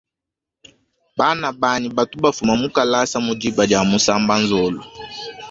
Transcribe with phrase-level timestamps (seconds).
[1.17, 4.81] Bana banyi batu ba fuma mukalasa mudiba dia musamba nzolu.